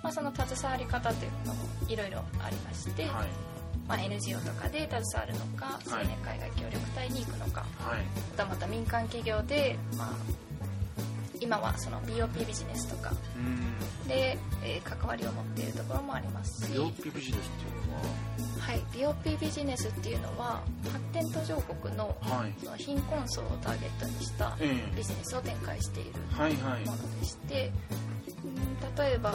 [0.03, 3.29] まあ、その携わり方というのもいろいろありまして、はい。
[3.87, 8.01] まあ、NGO とかで携わるのか青年海外協力隊に行くのか、はい。
[8.31, 10.09] またまた民間企業で、まあ、
[11.40, 14.09] 今はその BOP ビジネスとかうん。
[14.09, 17.84] で、えー関わりを持っているところもありますし、病気ビジネスっていうの
[18.61, 22.16] はい、BOP ビジネスっていうのは発展途上国の
[22.59, 24.96] その貧困層をターゲットにしたええ。
[24.96, 27.70] ビジネスを展開しているものでして、
[28.42, 28.64] うん
[28.96, 29.33] 例えば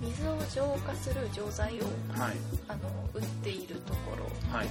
[0.00, 2.36] 水を浄化する錠剤をはい。
[2.68, 2.80] あの
[3.14, 4.24] 売っているところ。
[4.56, 4.68] はい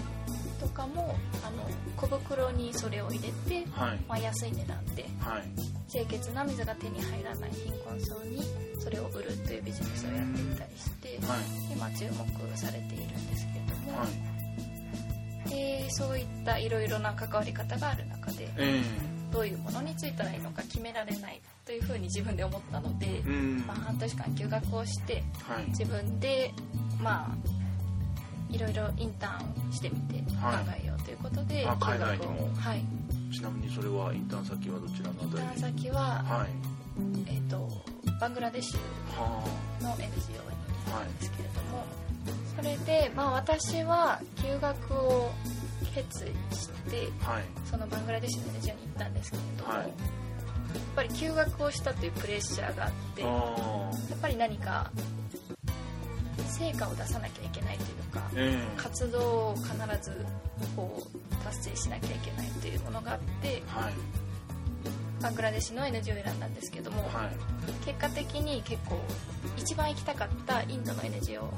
[0.60, 1.64] とかもあの
[1.96, 4.00] 小袋にそれを入れて、はい。
[4.08, 5.44] まあ、安い値段ではい。
[5.92, 8.44] 清潔な水が手に入らない貧困層に
[8.80, 11.40] それを売るというビジネスをやっていたりしてはい。
[11.72, 14.40] 今注目されているんですけれども、はい。
[15.50, 18.82] でそういったいろいろな関わり方がある中でえ
[19.32, 23.22] どういうものについたらいいのか決められないというふうに自分で思ったので
[23.66, 26.52] まあ、半年間休学をしてはい自分で
[27.00, 27.60] まあ
[28.50, 30.82] いろいろインターンしてみて考はい。
[30.84, 32.50] えようということで、あ休学を海外にも。
[32.56, 32.86] はい。
[33.34, 36.48] ちなみにそれはインターン先はどちらのあインターン先は、はい。
[37.28, 37.70] えー、と
[38.20, 38.78] バングラデシュ
[39.18, 39.42] は
[39.82, 40.44] の NGO に行
[40.92, 41.86] あはいったんですけれども
[42.58, 45.32] それで、まあ、私は休学を
[45.96, 47.44] 決意してはい。
[47.70, 49.88] そのバングラデシュの NGO に行ったんですけれども、はい。
[49.88, 49.94] やっ
[50.96, 54.92] ぱり休学をしたというプレッシャーがあってやああっぱり何か
[56.48, 60.26] 成果を出さなきゃいけないというかえ活動を必ず
[60.76, 63.94] こう達成しなきゃいけないというものがあってえはい。
[65.22, 67.86] バングラデシュの NGO を選んだんですけども、はい。
[67.86, 69.00] 結果的に結構
[69.58, 71.52] 一番行きたかったインドの NGO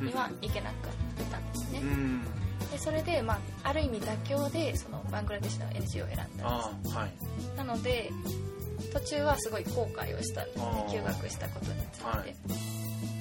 [0.00, 0.88] には行けなか
[1.22, 2.22] ったんですね、うん。
[2.70, 6.96] でそれで、まあ、ある意味妥協でそのバングラデシュの NGO を選んだんです。
[6.96, 7.56] はい。
[7.56, 8.10] なので
[8.92, 12.34] 途中はすごい後悔をしたんですね休学したことについて、はい。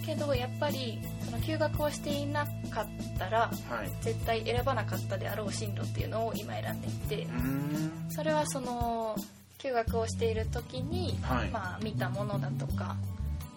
[0.05, 3.39] けどやっぱりその休学をしていなかったら
[3.69, 3.91] はい。
[4.01, 7.91] 絶対選ばなかったであろう進路っていうのを今選んでいてうん。
[8.09, 9.15] それはその
[9.57, 11.49] 休学をしている時に、はい。
[11.49, 12.95] まあ、見たものだとか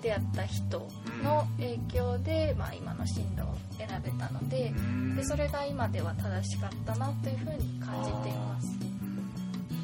[0.00, 0.88] 出会った人
[1.22, 5.16] の影響で、まあ、今の進路を選べたのでうん。
[5.16, 8.68] でそれが今では正しかったなというふうに感じています。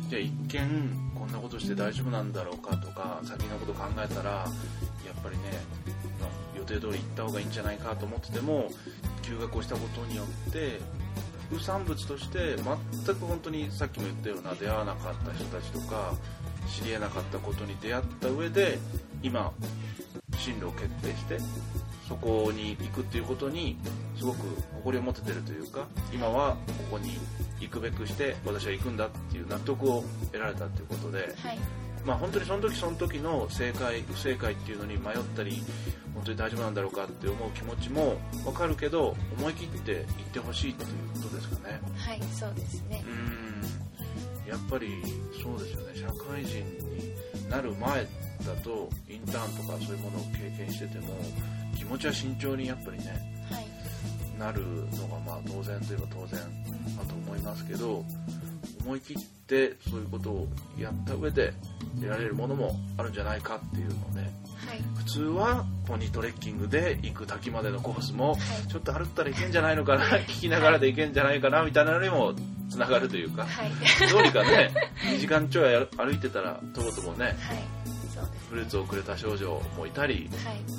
[0.08, 5.44] じゃあ一見こんなことして大丈夫なんだろうかとか先のこと考えたらやっぱりね
[6.54, 8.68] 予定通り行った方がいいんじゃないかと思ってても
[9.22, 10.80] 休学をしたことによって
[11.48, 16.12] 副産物として全く本当にさっきも言ったような出会わなかった人たちとか
[16.68, 18.78] 知り得なかったことに出会った上で
[19.22, 19.50] 今
[20.36, 21.38] 進路を決定して
[22.08, 23.76] そこに行くっていうことに
[24.16, 24.38] すごく
[24.76, 26.58] 誇りを持ててるというか今はこ
[26.92, 27.16] こに
[27.60, 31.58] 行くべくして私は行くんだっていう納得を得られたっていうことで、はい。
[32.04, 35.62] まあ、本当にその時その時の正解不正解っていうのに迷ったり
[36.14, 41.80] 本当に大丈夫なんだろうかって思う気持ちも分かるけど思い切って行ってほしいっていうことですかね。
[41.96, 43.02] はいそうですね。
[43.06, 43.10] う
[44.46, 44.50] ん。
[44.50, 44.88] やっぱり
[45.42, 45.96] そうですよね。
[45.96, 46.58] 社会人
[47.40, 48.08] になる前だ
[48.62, 51.14] とインターンとかそういうものを経験してても
[51.74, 53.04] 気持ちは慎重にやっぱりね
[53.50, 53.66] はい。
[54.38, 54.62] なる
[54.96, 56.40] のがまあ当然といえば当然
[56.96, 58.04] だと思いますけど
[58.84, 61.52] 思い切ってそういうことをやった上で
[61.96, 64.26] 得られるものもあるんじゃないかっていうのでは
[64.74, 64.82] い。
[64.96, 68.38] 普通はポニートレッキングで行く滝までのコースもはい。
[68.68, 72.34] ちょっと歩ったらいけんじゃないのかな聞きながらでいけんじゃないかなみたいなのにも
[72.70, 74.10] つながるというかはい。
[74.10, 74.70] どうにかね
[75.12, 77.36] 2時間ちょい歩いてたらとぼとぼね
[78.54, 80.30] フルーツをくれた少女もいたり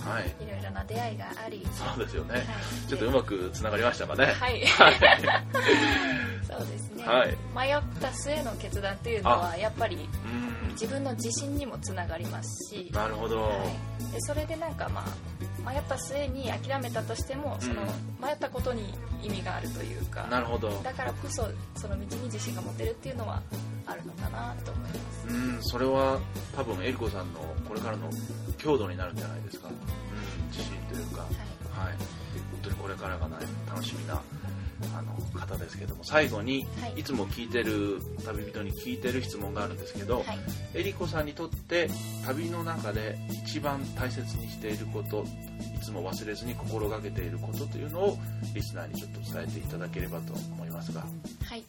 [0.06, 0.20] はい。
[0.20, 0.36] はい。
[0.42, 1.62] いろいろな出会いがあり。
[1.74, 2.36] そうですよね。
[2.36, 2.44] はい。
[2.88, 4.26] ちょっとうまくつながりましたかね。
[4.28, 4.66] はい。
[4.66, 4.96] はい。
[6.48, 7.38] そうですね、はい。
[7.54, 10.28] 迷った末の決断っていうのはやっぱりう
[10.70, 10.70] ん。
[10.76, 13.50] 自分の自信にもつながりますし、なるほど、は
[14.10, 17.82] い、でそれでなんかまあ迷った末に諦めたとしてもその
[18.22, 20.28] 迷ったことに意味があるというか。
[20.30, 20.70] なるほど。
[20.84, 23.42] だからこそその道に自信が持てるっていうのは
[23.88, 25.28] あるのかなと思います。
[25.28, 26.20] うんそれは
[26.56, 28.10] 多分エリコさんのこれからの
[28.58, 31.24] 強度になるんじゃないですか、うん、自信というか。
[31.24, 31.28] は
[31.84, 31.94] はい。
[31.98, 33.36] 本当にこれからがね
[33.68, 34.22] 楽しみな
[34.98, 36.06] あの方ですけども。
[36.06, 37.00] 最後に、はい。
[37.02, 40.40] い、つも聞いてる旅人に聞いてる質問があるんですけど、い、はい、
[40.74, 41.90] エリコさんにとって
[42.26, 45.26] 旅の中で一番大切にしていること
[45.76, 48.18] いつも忘れずに心がけていることというのを
[48.54, 51.02] リスナーにちょっと伝えていただければと思いますが。
[51.02, 51.08] は
[51.56, 51.64] い、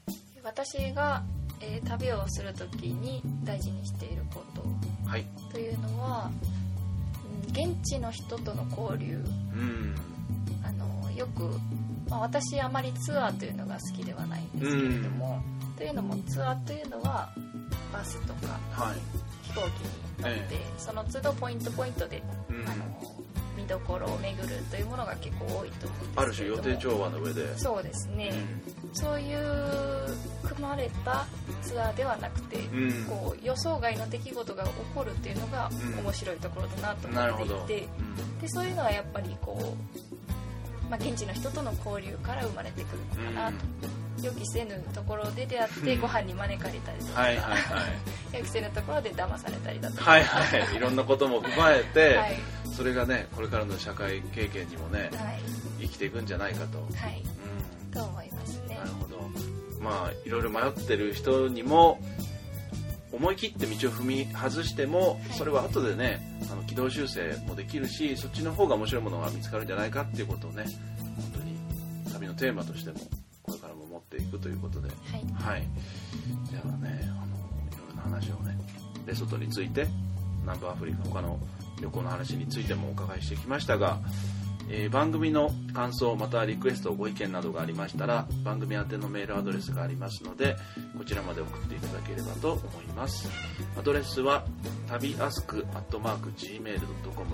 [0.45, 1.25] 私が、
[1.61, 4.65] えー旅をする時に大事にしていること
[5.09, 5.25] はい。
[5.53, 6.67] というのは、うん
[7.53, 9.17] 現地の人との交流。
[9.17, 9.21] う
[9.57, 9.95] ん。
[10.63, 11.59] あのよく、
[12.09, 15.43] まあ、私あまりツアーというのが好きではないんですけれども、
[15.77, 17.31] というのもツアーというのは
[17.93, 18.97] バスとかはい。
[19.43, 19.71] 飛行機に
[20.23, 22.69] 乗って、えその都度ポイントポイントで、うん。
[22.69, 22.85] あの
[23.57, 26.63] 見どころを巡るというものが結構多いと思うんあるですけれども。
[26.63, 27.59] 種予定調和の上で。
[27.59, 28.33] そうですね、
[28.93, 30.07] そういう
[30.45, 31.27] 組まれた
[31.63, 33.05] ツアーではなくて、うん。
[33.05, 37.89] こう予想外の出来事が起こるっていうのがうん面白いところだなと思っていて、
[38.43, 40.26] でそういうのはやっぱりこう、
[40.91, 43.57] まあ、現地の人との交流から生まれてくるのかなと、
[44.23, 46.01] 予期せぬところで出会ってうん。
[46.01, 47.57] ご飯に招かれたりとか、はいはいはい。
[48.39, 50.63] 予期せぬところで騙されたりだとか、はいはい。
[50.77, 52.37] いろんなことも踏まえて、はい。
[52.75, 55.41] それがねこれからの社会経験にもねはい。
[55.81, 57.91] 生きていくんじゃないかと、はい、うん。
[57.91, 58.77] と思いますね。
[58.77, 59.17] なるほど。
[59.81, 62.01] まあいろいろ迷ってる人にも
[63.17, 65.33] 思い切って道を踏み外してもい。
[65.33, 70.65] それは後でねあの軌道修正もできるしそっちの方が面白いものが見つかるんじゃないかっていうことをね
[71.17, 71.57] 本当に
[72.13, 72.99] 旅のテーマとしても
[73.43, 74.89] これからも持っていくということで。
[74.89, 75.25] はい。
[75.35, 75.69] はい。
[76.51, 78.57] ではねあのいろいろな話をね
[79.07, 79.87] レソトについて
[80.43, 81.39] 南部アフリカ他の
[81.81, 83.99] 旅行の話についてもお伺いしてきましたが、
[84.69, 90.57] えー番組の感想またはリクエストご意見などがありましたら番組宛てのメールアドレスがありますので
[90.97, 93.29] こちらまで送っていただければと思います。
[93.79, 94.45] アドレスは
[94.89, 97.31] 旅アスクアットマーク Gmail.com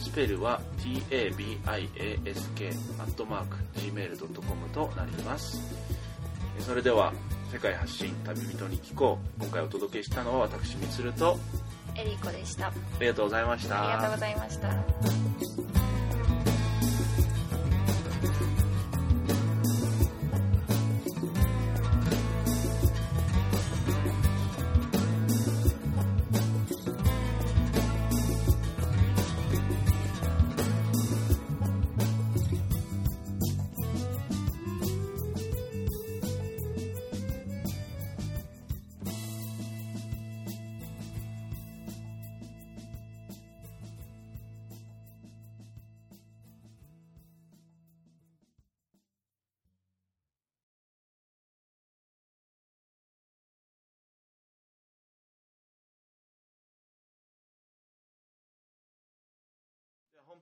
[0.00, 5.60] スペルは tabiask アットマーク Gmail.com となります。
[6.60, 7.12] それでは
[7.52, 9.42] 世界発信旅人に聞こう。
[9.42, 11.38] 今回お届けしたのは私みつると。
[11.96, 12.68] エリコでした。
[12.68, 13.82] ありがとうございました。
[13.82, 15.91] ありがとうございました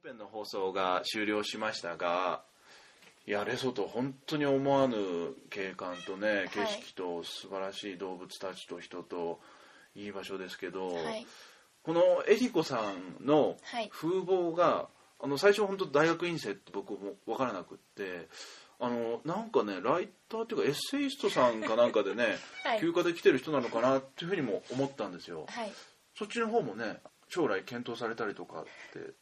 [0.03, 2.43] 編の放送が終了しましたが
[3.27, 4.97] いやレソト本当に思わぬ
[5.51, 9.41] 景観とね景色と素晴らしい動物たちと人と
[9.95, 11.27] いい場所ですけど、はい。
[11.83, 13.91] このエリコさんのはい。
[13.91, 14.89] 風貌が
[15.23, 18.29] あの最初本当大学院生って僕も分からなくって
[18.79, 22.81] あのなんかねライターっていうかエッセイストさんかなんかでね、 はい。
[22.81, 25.45] 休暇で来てる人なのかなっていうふうにも思ったんですよ。
[25.49, 25.73] はい。
[26.17, 29.13] そっちの方もね将来検討されたりとかって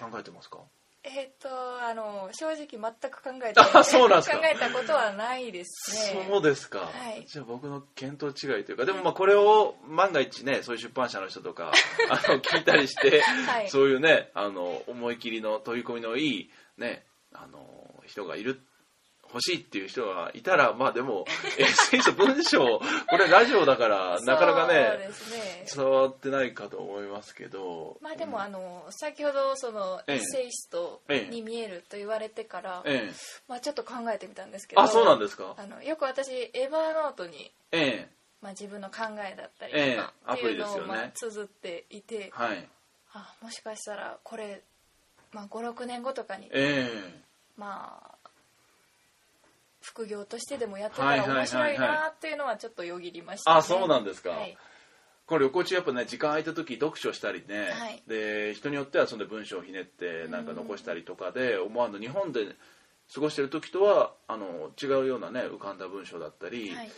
[0.00, 0.58] 考えてますか？
[1.04, 1.48] えっ、と
[1.82, 4.38] あの正直全く考えてあそうなんですか。
[4.38, 6.24] 考えたことはないですね。
[6.30, 7.26] そうですか、はい。
[7.26, 11.72] じゃあ僕の見当違いというかでもまあこれを万が一ねそういう出版社の人とか
[12.08, 13.68] あの聞いたりして、はい。
[13.68, 18.60] そういうねあの思い切りの取り込みのいいねあの人がいる
[19.32, 21.24] 欲しいっていう人がいたらまあでも
[21.58, 25.10] エッセイスト文章これラジオだからなかなかねね。
[25.74, 27.96] 伝わってないかと思いますけど。
[28.00, 28.42] まあでも、うん。
[28.42, 30.16] あの先ほどそのええ。
[30.16, 31.30] エッセイストええ。
[31.30, 33.14] に見えると言われてから、ええ。
[33.48, 35.54] まあ、ちょっと考えてみたんですけどあそうなんですか？
[35.56, 38.08] あのよく私エヴァーノートに、ええ。
[38.40, 42.68] まあ、自分の考えだったりええとかっていうのをまあ綴っていて、はい。
[43.14, 44.62] あもしかしたらこれ、
[45.32, 47.22] まあ、56年後とかに、ええ。
[47.56, 48.11] まあ
[49.92, 53.58] 副業としてでもやってたら面白いなっていうのはちょっとよぎりました、ね。
[53.58, 54.30] あそうなんですか。
[54.30, 54.56] はい、
[55.26, 58.02] これ旅行中やっぱね時間空いた時読書したりね、はい。
[58.08, 62.46] で人によってはそんで文章をひねってなんか残したりとかで思わぬ日本で
[63.12, 66.90] 過ごしてる時とはあの違うようなね浮かんだ文章だったり、はい。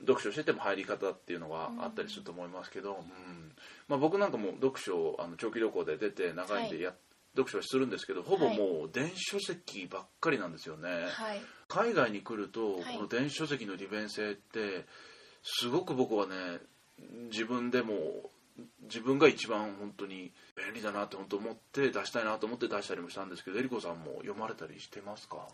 [0.00, 3.52] 読書してても入り方っていうのがあったりすると思いますけど、うん。
[3.88, 6.92] まあ、僕なんかも読書をあの長期旅行で出て長いんでや、
[7.32, 10.88] 読書はするんですけどほぼもう電子書籍ばっかりなんですよね。
[10.88, 11.40] はい。
[11.68, 12.96] 海外に来ると、はい。
[12.96, 14.86] この電子書籍の利便性って
[15.42, 16.34] すごく僕はね
[17.30, 17.94] 自分でも
[18.82, 25.46] 自分が一番本当に便利だなって本当思って出したいなと思って出したりもしたんですけどえりこさんも読まれたりしてますか？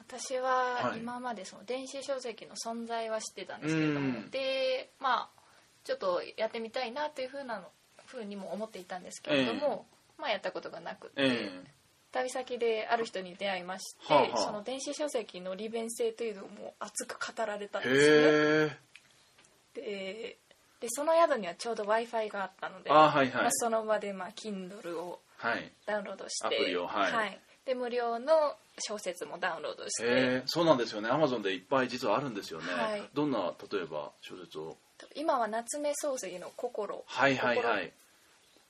[0.00, 0.98] 私ははい。
[0.98, 4.30] 今までその電子書籍の存在は知ってたんですけれども、うん。
[4.30, 5.40] でまあ
[5.84, 7.66] ちょっとやってみたいなというふうなの
[8.06, 9.86] ふうにも思っていたんですけれども、
[10.18, 11.50] まあやったことがなくて、え
[12.12, 14.36] 旅先である人に出会いまして、はあはあ。
[14.38, 18.78] その電子書籍の利便性というのをもう熱く語られたんえですね。
[19.74, 20.36] で
[20.80, 23.42] でその宿にはちょうど w i f i があったので、あはいはい。
[23.42, 25.72] まあ、その場で、まあ、Kindle をはい。
[25.86, 27.40] ダウンロードしてアプリをはい。
[27.64, 31.10] で無料の小説もダウンロードして、そうなんですよね。
[31.10, 33.02] アマゾンでいっぱい実はあるんですよね、はい。
[33.12, 34.76] どんな例えば小説を？
[35.14, 37.92] 今は夏目漱石の「心」はいはいはい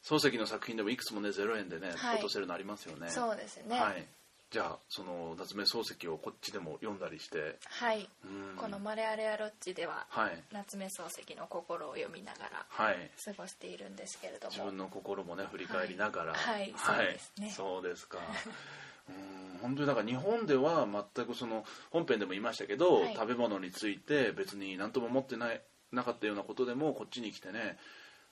[0.09, 2.15] 漱石の作品でもいくつもね0円でね、はい。
[2.15, 3.11] 落とせるのありますよね。
[3.11, 3.79] そうですね。
[3.79, 4.07] はい。
[4.51, 7.59] じゃあその夏目漱石をこっちでも読んだりして。
[7.67, 8.57] はい、うん。
[8.57, 10.43] このマレアレアロッジでははい。
[10.51, 13.11] 夏目漱石の心を読みながらはい。
[13.23, 14.51] 過ごしているんですけれども。
[14.51, 16.33] 自分の心もね振り返りながら。
[16.33, 16.61] はい。
[16.61, 16.73] はい。
[16.75, 17.51] そうですね。
[17.51, 18.19] そうですか。
[19.11, 19.59] うん。
[19.61, 23.15] 本当にだから日本では全くその本編でも言いましたけど、はい。
[23.15, 25.61] 食べ物について別に何とも思ってない
[25.93, 27.79] なかったようなことでもこっちに来てね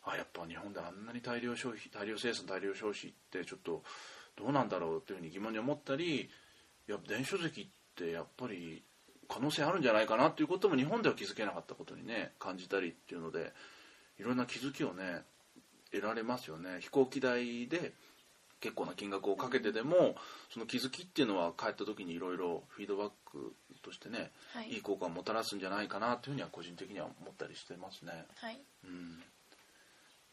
[0.07, 3.83] あやっぱ日本であんなに大量消費大量生産大量消費ってちょっと
[4.37, 6.29] どうなんだろうっていうふうに疑問に思ったりい
[6.91, 7.67] や電子書籍っ
[7.97, 8.83] てやっぱり
[9.29, 13.53] 可能性あるんじゃないかなっていうことも日本では気づけなかったことにね感じたりっていうので
[14.21, 15.23] いろんな気づきをね
[15.91, 16.79] 得られますよね。
[16.81, 17.93] 飛行機代で
[18.61, 20.17] 結構な金額をかけてでも
[20.53, 24.71] その気づきっていうのは帰った時にいろいろフィードバックとしてね、はい。
[24.71, 28.59] いい効果をもたらすんじゃないかなというふうには個人的には思ったりしてますね、はい。
[28.85, 29.23] うん、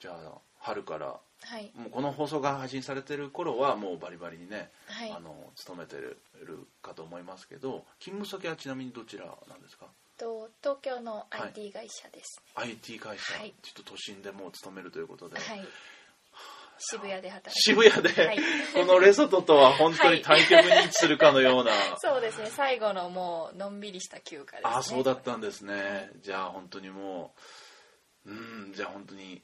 [0.04, 1.72] じゃあ春からはい。
[1.76, 5.12] もうこの放送が配信されてる頃はもうバリバリにね、はい。
[5.12, 6.18] あの勤めてる
[6.82, 9.86] かと思いますけど勤務先はちなみにどちらなんですか？
[10.18, 11.42] と東京のはい。
[11.56, 13.54] IT 会社です、IT 会社、はい。
[13.62, 15.66] ちょっと都心でもう勤めるということで、はい。
[16.80, 18.38] 渋谷で働いて渋谷で、はい。
[18.74, 22.48] このレソトとは本当に対極に位置するかのような、 そうですね。
[22.48, 24.70] 最後のもうのんびりした休暇ですね。
[24.70, 26.12] ああそうだったんですね。
[26.22, 27.34] じゃあ本当にも
[28.26, 29.42] ううんじゃあ本当に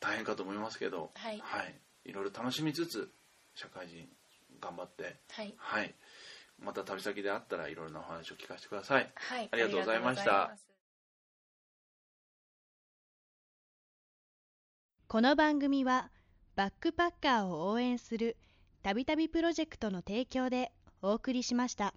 [0.00, 1.40] 大変かと思いますけどはい。
[2.04, 3.10] い、ろいろ楽しみつつ
[3.54, 4.08] 社会人
[4.60, 5.54] 頑張ってはい。
[5.56, 5.94] はい。
[6.58, 9.10] また旅先であったらいろいろなお話を聞かせてください。
[9.14, 9.48] はい。
[9.50, 10.50] ありがとうございました。
[15.08, 16.10] この番組は
[16.54, 18.36] バックパッカーを応援する
[18.82, 20.72] たびたびプロジェクトの提供で
[21.02, 21.94] お送りしました。